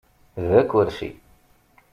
[0.47, 1.11] D akersi.